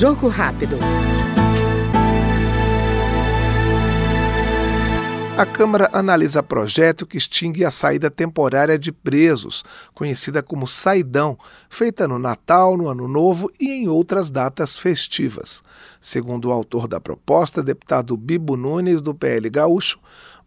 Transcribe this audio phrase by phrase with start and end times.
[0.00, 0.78] Jogo rápido.
[5.36, 11.36] A Câmara analisa projeto que extingue a saída temporária de presos, conhecida como saidão,
[11.68, 15.62] feita no Natal, no Ano Novo e em outras datas festivas.
[16.00, 19.98] Segundo o autor da proposta, deputado Bibo Nunes, do PL Gaúcho,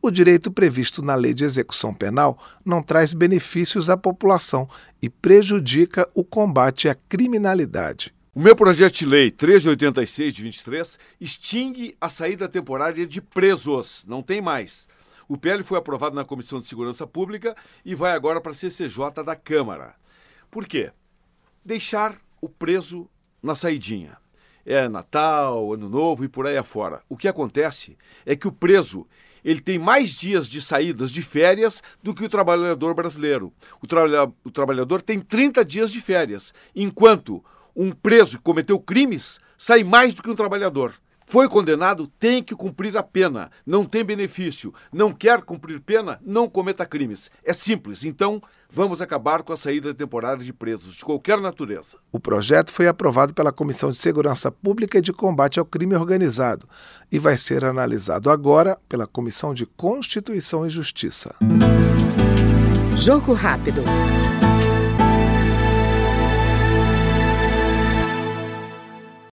[0.01, 4.67] o direito previsto na Lei de Execução Penal não traz benefícios à população
[4.99, 8.11] e prejudica o combate à criminalidade.
[8.35, 14.03] O meu projeto de lei 1386 de 23 extingue a saída temporária de presos.
[14.07, 14.87] Não tem mais.
[15.27, 17.55] O PL foi aprovado na Comissão de Segurança Pública
[17.85, 19.93] e vai agora para a CCJ da Câmara.
[20.49, 20.91] Por quê?
[21.63, 23.07] Deixar o preso
[23.39, 24.17] na saidinha.
[24.65, 27.03] É Natal, Ano Novo e por aí afora.
[27.07, 29.05] O que acontece é que o preso
[29.45, 33.53] ele tem mais dias de saídas de férias do que o trabalhador brasileiro.
[33.79, 34.01] O, tra
[34.43, 40.13] o trabalhador tem 30 dias de férias, enquanto um preso que cometeu crimes sai mais
[40.13, 40.93] do que um trabalhador.
[41.25, 43.49] Foi condenado, tem que cumprir a pena.
[43.65, 44.73] Não tem benefício.
[44.91, 47.31] Não quer cumprir pena, não cometa crimes.
[47.43, 48.03] É simples.
[48.03, 51.97] Então, vamos acabar com a saída temporária de presos de qualquer natureza.
[52.11, 56.67] O projeto foi aprovado pela Comissão de Segurança Pública e de Combate ao Crime Organizado
[57.11, 61.35] e vai ser analisado agora pela Comissão de Constituição e Justiça.
[62.95, 63.81] Jogo rápido.